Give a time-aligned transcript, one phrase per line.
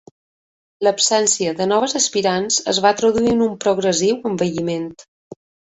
[0.87, 4.91] L'absència de noves aspirants es va traduir en un progressiu envelliment.